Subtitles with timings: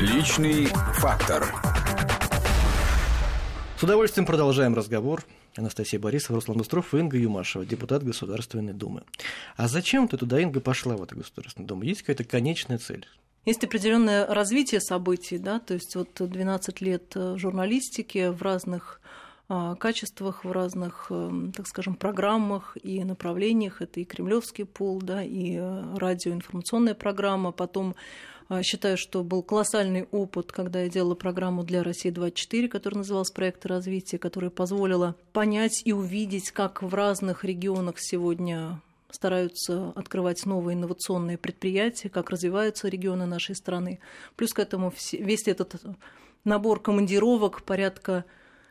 [0.00, 1.44] Личный фактор.
[3.76, 5.26] С удовольствием продолжаем разговор.
[5.58, 9.02] Анастасия Борисова, Руслан Быстров и Инга Юмашева, депутат Государственной Думы.
[9.58, 11.82] А зачем ты туда, Инга, пошла в эту Государственную Думу?
[11.82, 13.06] Есть какая-то конечная цель?
[13.44, 19.02] Есть определенное развитие событий, да, то есть вот 12 лет э, журналистики в разных
[19.52, 23.82] а, качествах, в разных, эм, так скажем, программах и направлениях.
[23.82, 27.50] Это и кремлевский пул, да, и э, радиоинформационная программа.
[27.50, 27.96] Потом
[28.62, 34.18] считаю, что был колоссальный опыт, когда я делала программу для России-24, которая называлась «Проект развития»,
[34.18, 42.08] которая позволила понять и увидеть, как в разных регионах сегодня стараются открывать новые инновационные предприятия,
[42.08, 44.00] как развиваются регионы нашей страны.
[44.36, 45.76] Плюс к этому весь этот
[46.44, 48.24] набор командировок, порядка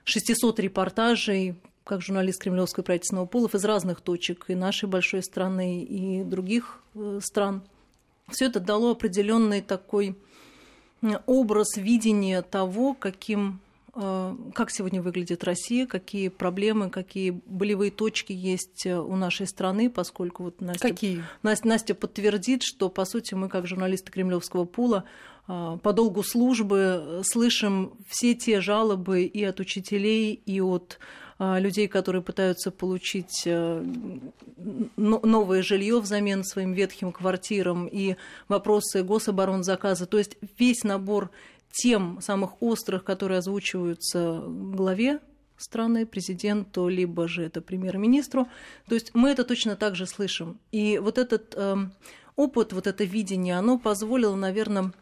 [0.03, 6.23] 600 репортажей, как журналист Кремлевского правительственного пулов из разных точек и нашей большой страны, и
[6.23, 7.63] других э, стран.
[8.31, 10.15] Все это дало определенный такой
[11.25, 13.59] образ видения того, каким
[13.95, 19.89] э, как сегодня выглядит Россия, какие проблемы, какие болевые точки есть э, у нашей страны,
[19.89, 21.23] поскольку вот Настя, какие?
[21.41, 25.05] Настя, Настя подтвердит, что, по сути, мы, как журналисты Кремлевского пула,
[25.48, 30.99] а, по долгу службы э, слышим все те жалобы и от учителей, и от
[31.40, 33.84] людей, которые пытаются получить э,
[34.98, 38.18] новое жилье взамен своим ветхим квартирам, и
[38.49, 40.05] вопросы гособоронзаказа.
[40.05, 41.32] То есть весь набор
[41.71, 45.20] тем самых острых, которые озвучиваются главе
[45.57, 48.48] страны, президенту, либо же это премьер-министру.
[48.87, 50.60] То есть мы это точно так же слышим.
[50.71, 51.76] И вот этот э,
[52.35, 54.93] опыт, вот это видение, оно позволило, наверное,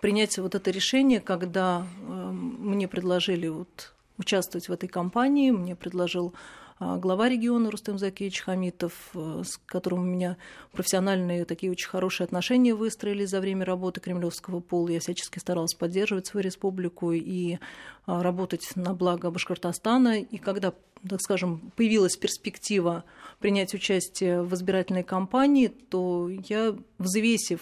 [0.00, 6.34] принять вот это решение, когда э, мне предложили вот участвовать в этой кампании, мне предложил
[6.80, 10.36] э, глава региона Рустем Закевич Хамитов, э, с которым у меня
[10.72, 14.88] профессиональные такие очень хорошие отношения выстроились за время работы Кремлевского пола.
[14.88, 17.58] Я всячески старалась поддерживать свою республику и
[18.06, 20.20] работать на благо Башкортостана.
[20.20, 20.72] И когда,
[21.08, 23.04] так скажем, появилась перспектива
[23.40, 27.60] принять участие в избирательной кампании, то я, взвесив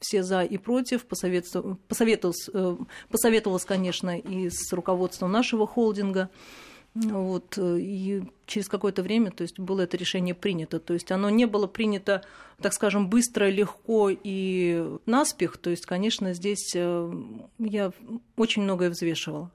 [0.00, 2.76] все за и против, посоветовалась, э,
[3.08, 6.30] посоветовалась, конечно, и с руководством нашего холдинга.
[6.94, 10.80] Вот, и через какое-то время то есть, было это решение принято.
[10.80, 12.24] То есть оно не было принято,
[12.58, 15.58] так скажем, быстро, легко и наспех.
[15.58, 17.12] То есть, конечно, здесь э,
[17.58, 17.92] я
[18.36, 19.52] очень многое взвешивала.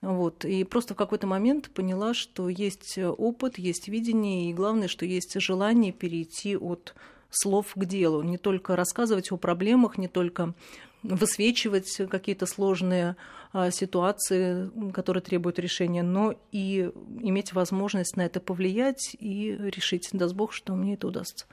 [0.00, 0.44] Вот.
[0.44, 5.38] И просто в какой-то момент поняла, что есть опыт, есть видение, и главное, что есть
[5.40, 6.94] желание перейти от
[7.30, 10.54] слов к делу, не только рассказывать о проблемах, не только
[11.02, 13.16] высвечивать какие-то сложные
[13.52, 16.90] а, ситуации, которые требуют решения, но и
[17.20, 21.46] иметь возможность на это повлиять и решить, даст Бог, что мне это удастся.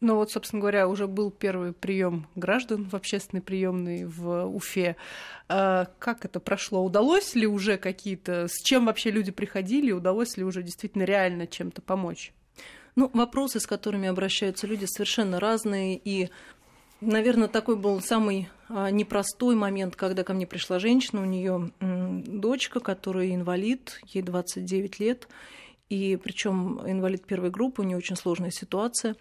[0.00, 4.96] Ну вот, собственно говоря, уже был первый прием граждан в общественной приемной в Уфе.
[5.48, 6.84] А как это прошло?
[6.84, 11.80] Удалось ли уже какие-то, с чем вообще люди приходили, удалось ли уже действительно реально чем-то
[11.80, 12.34] помочь?
[12.96, 16.00] Ну, вопросы, с которыми обращаются люди, совершенно разные.
[16.02, 16.30] И,
[17.02, 22.80] наверное, такой был самый а, непростой момент, когда ко мне пришла женщина, у нее дочка,
[22.80, 25.28] которая инвалид, ей 29 лет,
[25.90, 29.14] и причем инвалид первой группы, у нее очень сложная ситуация.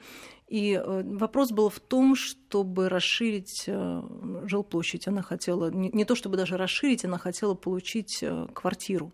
[0.48, 4.02] И э, вопрос был в том, чтобы расширить э,
[4.46, 5.08] жилплощадь.
[5.08, 9.12] Она хотела, не то чтобы даже расширить, она хотела получить э, квартиру.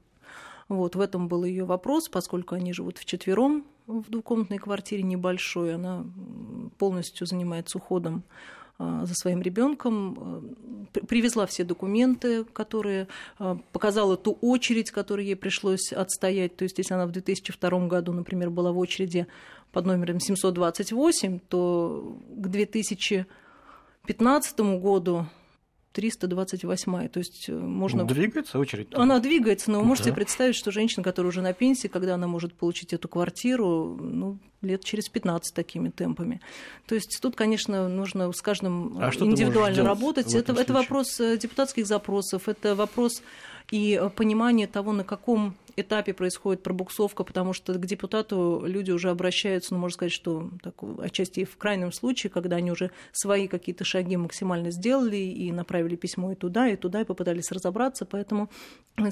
[0.70, 6.06] Вот, в этом был ее вопрос, поскольку они живут вчетвером в двухкомнатной квартире небольшой, она
[6.78, 8.24] полностью занимается уходом
[8.78, 10.56] а, за своим ребенком,
[11.08, 16.56] привезла все документы, которые а, показала ту очередь, которую ей пришлось отстоять.
[16.56, 19.28] То есть, если она в 2002 году, например, была в очереди
[19.72, 25.28] под номером 728, то к 2015 году
[25.94, 28.06] 328 то есть э, можно...
[28.06, 28.88] Двигается очередь?
[28.94, 30.16] Она двигается, но вы можете да.
[30.16, 34.84] представить, что женщина, которая уже на пенсии, когда она может получить эту квартиру, ну, лет
[34.84, 36.40] через 15 такими темпами.
[36.88, 40.34] То есть тут, конечно, нужно с каждым а индивидуально работать.
[40.34, 43.22] Это, это вопрос э, депутатских запросов, это вопрос
[43.72, 49.10] и э, понимание того, на каком этапе происходит пробуксовка, потому что к депутату люди уже
[49.10, 53.84] обращаются, ну, можно сказать, что так, отчасти в крайнем случае, когда они уже свои какие-то
[53.84, 58.06] шаги максимально сделали и направили письмо и туда, и туда, и попытались разобраться.
[58.06, 58.50] Поэтому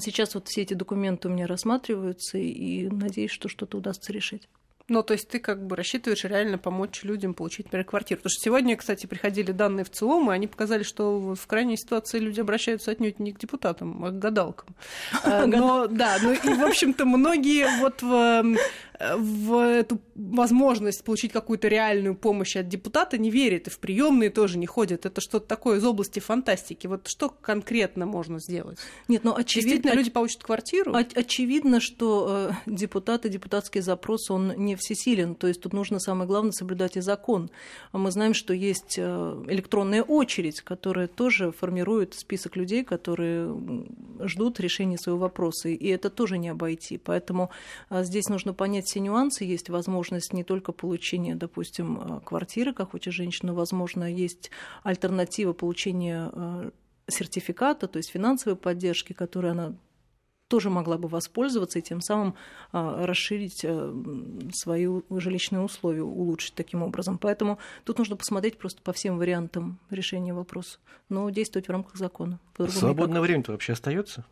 [0.00, 4.48] сейчас вот все эти документы у меня рассматриваются, и надеюсь, что что-то удастся решить.
[4.90, 8.18] Ну, то есть ты как бы рассчитываешь реально помочь людям получить, например, квартиру.
[8.18, 12.18] Потому что сегодня, кстати, приходили данные в ЦИОМ, и они показали, что в крайней ситуации
[12.18, 14.74] люди обращаются отнюдь не к депутатам, а к гадалкам.
[15.22, 18.02] Э, но, да, ну и, в общем-то, многие вот
[19.00, 23.78] в э, в эту возможность получить какую-то реальную помощь от депутата не верит, и в
[23.78, 25.06] приемные тоже не ходят.
[25.06, 26.86] Это что-то такое из области фантастики.
[26.86, 28.78] Вот что конкретно можно сделать?
[29.08, 29.70] Нет, ну очевидно...
[29.70, 30.92] Действительно, люди получат квартиру?
[30.92, 35.34] Оч- очевидно, что э, депутаты, депутатский запрос, он не всесилен.
[35.34, 37.50] То есть тут нужно самое главное соблюдать и закон.
[37.92, 43.56] Мы знаем, что есть э, электронная очередь, которая тоже формирует список людей, которые
[44.20, 45.68] ждут решения своего вопроса.
[45.68, 46.98] И это тоже не обойти.
[46.98, 47.50] Поэтому
[47.88, 49.44] а, здесь нужно понять все нюансы.
[49.44, 54.50] Есть возможность не только получения, допустим, а, квартиры, как хочет женщина, возможно, есть
[54.82, 56.70] альтернатива получения а,
[57.08, 59.74] сертификата, то есть финансовой поддержки, которой она
[60.48, 62.34] тоже могла бы воспользоваться и тем самым
[62.72, 63.64] расширить
[64.52, 67.18] свои жилищные условия, улучшить таким образом.
[67.18, 72.40] Поэтому тут нужно посмотреть просто по всем вариантам решения вопроса, но действовать в рамках закона.
[72.68, 74.24] Свободное время-то вообще остается?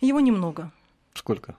[0.00, 0.70] Его немного.
[1.14, 1.56] Сколько?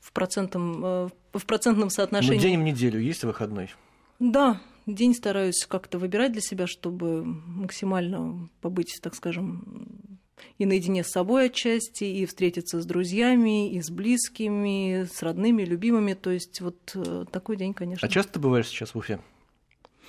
[0.00, 2.36] В, процентном, э, в процентном соотношении.
[2.36, 3.70] Ну, день в неделю есть выходной?
[4.18, 10.10] Да, день стараюсь как-то выбирать для себя, чтобы максимально побыть, так скажем,
[10.58, 16.14] и наедине с собой отчасти, и встретиться с друзьями, и с близкими, с родными, любимыми.
[16.14, 18.06] То есть вот э, такой день, конечно.
[18.06, 19.20] А часто ты бываешь сейчас в Уфе?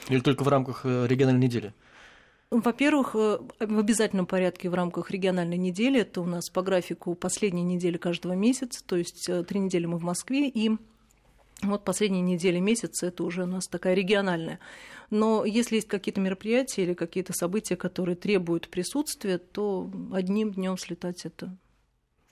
[0.10, 1.74] Или только в рамках э, региональной недели?
[2.52, 7.64] Во-первых, э, в обязательном порядке в рамках региональной недели, это у нас по графику последней
[7.64, 10.72] недели каждого месяца, то есть э, три недели мы в Москве, и
[11.62, 14.60] вот последние недели месяца это уже у нас такая региональная.
[15.10, 21.26] Но если есть какие-то мероприятия или какие-то события, которые требуют присутствия, то одним днем слетать
[21.26, 21.56] это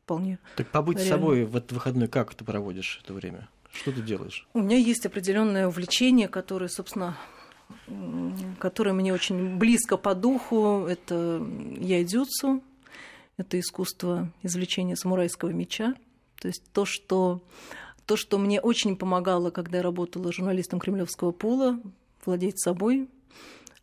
[0.04, 0.38] вполне.
[0.58, 1.08] Так побыть реально.
[1.08, 3.48] с собой в этот выходной как ты проводишь это время?
[3.72, 4.48] Что ты делаешь?
[4.54, 7.16] У меня есть определенное увлечение, которое, собственно,
[8.60, 10.86] которое мне очень близко по духу.
[10.88, 11.46] Это
[11.78, 12.62] яйдзюцу,
[13.38, 15.96] это искусство извлечения самурайского меча.
[16.40, 17.42] То есть то, что,
[18.06, 21.80] то, что мне очень помогало, когда я работала журналистом Кремлевского пула,
[22.26, 23.10] владеть собой,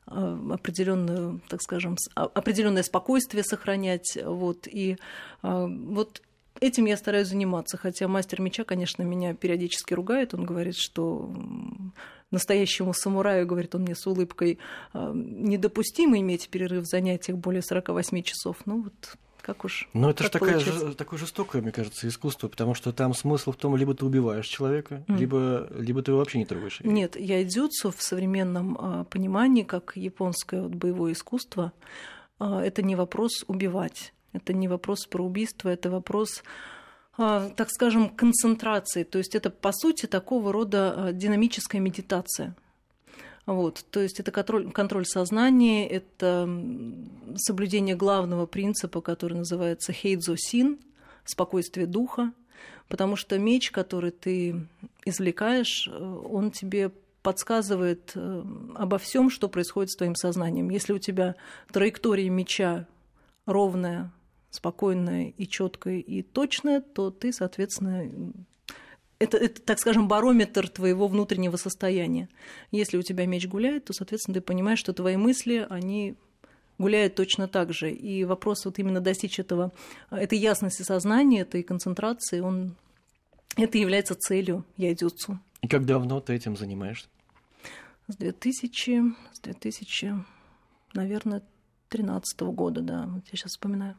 [0.07, 4.17] а, определенную, так скажем, а, определенное спокойствие сохранять.
[4.23, 4.97] Вот, и
[5.43, 6.23] а, вот
[6.61, 7.77] этим я стараюсь заниматься.
[7.77, 10.33] Хотя мастер меча, конечно, меня периодически ругает.
[10.33, 11.31] Он говорит, что
[12.31, 14.59] настоящему самураю, говорит он мне с улыбкой,
[14.93, 18.57] «А, недопустимо иметь перерыв в занятиях более 48 часов.
[18.67, 19.89] Ну вот как уж.
[19.93, 23.57] Ну, это же такая, ж, такое жестокое, мне кажется, искусство, потому что там смысл в
[23.57, 25.17] том, либо ты убиваешь человека, mm.
[25.17, 26.81] либо, либо ты его вообще не трогаешь.
[26.81, 31.73] Нет, яйдзюцу в современном а, понимании, как японское вот, боевое искусство,
[32.41, 36.43] а, это не вопрос убивать, это не вопрос про убийство, это вопрос
[37.17, 39.03] так скажем, концентрации.
[39.05, 42.55] То есть это, по сути, такого рода а, динамическая медитация.
[43.47, 46.49] Вот, то есть это контроль, контроль сознания, это
[47.37, 50.81] соблюдение главного принципа, который называется хейдзо-син,
[51.25, 52.33] спокойствие духа,
[52.89, 54.67] потому что меч, который ты
[55.05, 56.91] извлекаешь, э, он тебе
[57.23, 58.43] подсказывает э,
[58.75, 60.69] обо всем, что происходит с твоим сознанием.
[60.69, 61.37] Если у тебя
[61.73, 62.87] траектория меча
[63.47, 64.11] ровная,
[64.57, 68.33] спокойная и четкая и точная, то ты, соответственно,
[69.19, 72.29] это, это, так скажем, барометр твоего внутреннего состояния.
[72.71, 76.17] Если у тебя меч гуляет, то, соответственно, ты понимаешь, что твои мысли, они
[76.79, 77.91] гуляют точно так же.
[77.91, 79.73] И вопрос вот именно достичь этого,
[80.11, 82.77] этой ясности сознания, этой концентрации, он,
[83.57, 85.39] это является целью яйдюцу.
[85.63, 87.09] И как давно ты этим занимаешься?
[88.09, 90.25] С 2000, с 2000,
[90.93, 91.43] наверное,
[91.89, 93.97] 13 года, да, вот я сейчас вспоминаю.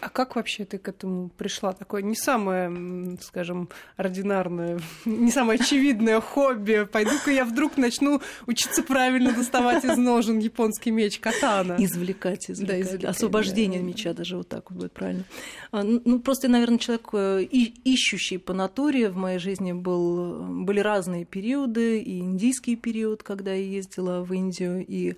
[0.00, 1.72] А как вообще ты к этому пришла?
[1.72, 6.88] Такое не самое, скажем, ординарное, не самое очевидное хобби.
[6.90, 11.76] Пойду-ка я вдруг начну учиться правильно доставать из ножен японский меч катана.
[11.78, 12.76] Извлекать, извлекать.
[12.76, 13.86] Да, извлекать Освобождение да.
[13.86, 15.24] меча даже вот так вот будет правильно.
[15.70, 21.26] А, ну, просто, наверное, человек э, ищущий по натуре в моей жизни был, были разные
[21.26, 25.16] периоды, и индийский период, когда я ездила в Индию и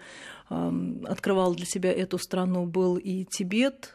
[0.48, 3.94] открывала для себя эту страну, был и Тибет,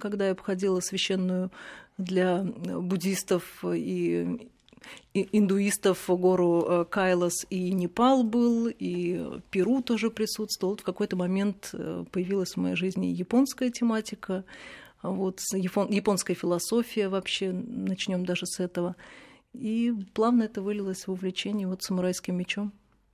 [0.00, 1.50] когда я обходила священную
[1.98, 4.48] для буддистов и
[5.14, 10.74] индуистов гору э, Кайлас и Непал был, и Перу тоже присутствовал.
[10.74, 14.44] Вот в какой-то момент э, появилась в моей жизни японская тематика,
[15.02, 18.96] вот, японская философия вообще, начнем даже с этого.
[19.52, 22.72] И плавно это вылилось в увлечение вот самурайским мечом.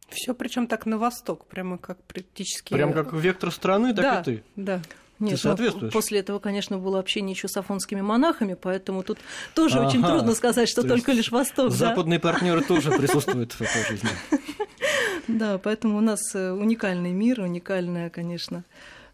[0.09, 2.75] Все причем так на восток, прямо как практически.
[2.75, 4.45] Прям как вектор страны, так да, и ты.
[4.57, 4.83] Да.
[5.23, 5.93] Нет, Ты соответствуешь?
[5.93, 9.19] после этого, конечно, было общение еще с афонскими монахами, поэтому тут
[9.55, 11.71] тоже ага, очень трудно сказать, что только лишь Восток.
[11.71, 12.29] Западные да?
[12.29, 14.11] партнеры тоже присутствуют в этой жизни.
[15.29, 18.64] Да, поэтому у нас э, уникальный мир, уникальная, конечно,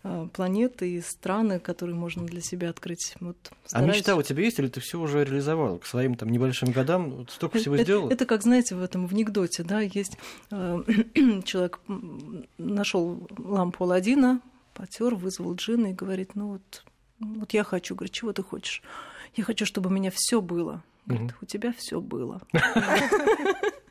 [0.02, 3.14] э, планеты и страны, которые можно для себя открыть.
[3.20, 3.36] Вот,
[3.72, 5.78] А мечта у тебя есть, или ты все уже реализовал?
[5.78, 8.08] К своим там небольшим годам вот столько всего это, сделал?
[8.08, 10.16] Это как, знаете, в этом в анекдоте, да, есть
[10.50, 10.82] э,
[11.44, 11.80] человек
[12.56, 14.40] нашел лампу Аладдина,
[14.78, 16.84] потер, вызвал джина и говорит, ну вот,
[17.18, 18.82] вот я хочу, говорит, чего ты хочешь?
[19.34, 20.82] Я хочу, чтобы у меня все было.
[21.04, 22.40] Говорит, у тебя все было.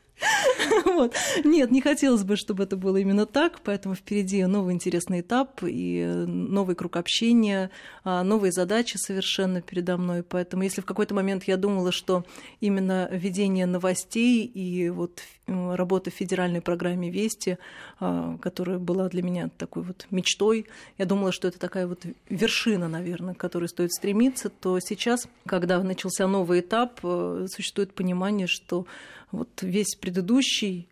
[0.84, 1.14] Вот.
[1.44, 6.04] Нет, не хотелось бы, чтобы это было именно так, поэтому впереди новый интересный этап и
[6.26, 7.70] новый круг общения,
[8.04, 10.22] а, новые задачи совершенно передо мной.
[10.22, 12.24] Поэтому если в какой-то момент я думала, что
[12.60, 17.58] именно ведение новостей и вот работа в федеральной программе «Вести»,
[18.00, 20.66] а, которая была для меня такой вот мечтой,
[20.98, 25.82] я думала, что это такая вот вершина, наверное, к которой стоит стремиться, то сейчас, когда
[25.82, 28.86] начался новый этап, э, существует понимание, что
[29.30, 30.88] вот весь предыдущий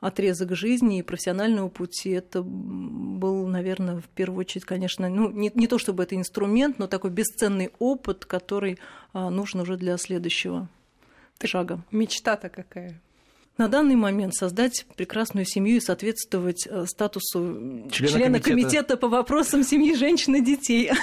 [0.00, 5.66] отрезок жизни и профессионального пути, это был, наверное, в первую очередь, конечно, ну, не, не
[5.66, 8.78] то чтобы это инструмент, но такой бесценный опыт, который
[9.12, 10.68] а, нужен уже для следующего
[11.38, 11.82] так шага.
[11.90, 13.00] Мечта-то какая?
[13.58, 18.50] На данный момент создать прекрасную семью и соответствовать э, статусу Члена члена, комитета.
[18.50, 18.96] комитета.
[18.98, 20.90] по вопросам семьи, женщин и детей.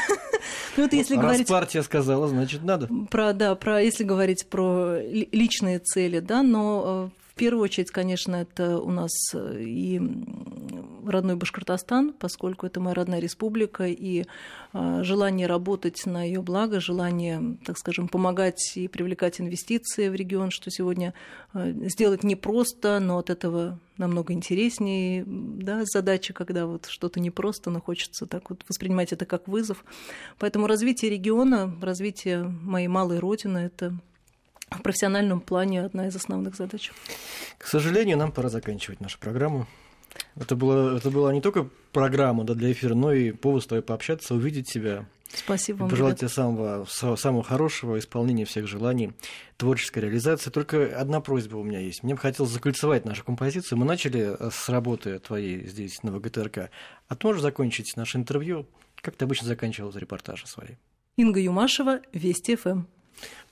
[0.76, 2.90] Ну, это если Раз говорить партия сказала, значит, надо.
[3.10, 7.92] про, да, про, если говорить про ли- личные цели, да, но э, в первую очередь,
[7.92, 10.02] конечно, это у нас э, и
[11.10, 14.26] родной Башкортостан, поскольку это моя родная республика, и
[14.74, 20.52] э, желание работать на ее благо, желание, так скажем, помогать и привлекать инвестиции в регион,
[20.52, 21.14] что сегодня
[21.54, 27.82] э, сделать непросто, но от этого намного интереснее да, задача, когда вот что-то непросто, но
[27.82, 29.86] хочется так вот воспринимать это как вызов.
[30.40, 33.98] Поэтому развитие региона, развитие моей малой родины– это
[34.74, 36.92] в профессиональном плане одна из основных задач.
[37.58, 39.68] К сожалению, нам пора заканчивать нашу программу.
[40.36, 43.82] Это, было, это была не только программа да, для эфира, но и повод с тобой
[43.82, 49.14] пообщаться, увидеть тебя, Спасибо вам, пожелать тебе самого, са- самого хорошего исполнения всех желаний,
[49.58, 50.52] творческой реализации.
[50.52, 52.04] Только одна просьба у меня есть.
[52.04, 53.80] Мне бы хотелось закольцевать нашу композицию.
[53.80, 56.70] Мы начали э, с работы твоей здесь, на ВГТРК.
[57.08, 58.68] А ты можешь закончить наше интервью,
[59.02, 60.76] как ты обычно заканчивал репортажи свои?
[61.18, 62.84] Инга Юмашева, Вести ФМ.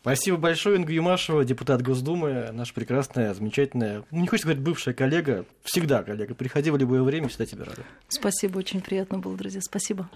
[0.01, 5.45] Спасибо большое, Инга Юмашева, депутат Госдумы, наша прекрасная, замечательная, ну, не хочется говорить бывшая коллега,
[5.63, 6.33] всегда коллега.
[6.33, 7.83] Приходи в любое время, всегда тебе рада.
[8.07, 9.61] Спасибо, очень приятно было, друзья.
[9.61, 10.09] Спасибо.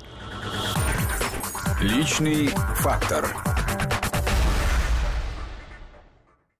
[1.81, 2.47] Личный
[2.77, 3.27] фактор.